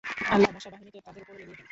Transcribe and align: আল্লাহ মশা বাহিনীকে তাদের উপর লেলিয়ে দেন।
আল্লাহ 0.31 0.49
মশা 0.55 0.69
বাহিনীকে 0.73 0.99
তাদের 1.07 1.21
উপর 1.23 1.33
লেলিয়ে 1.39 1.57
দেন। 1.59 1.67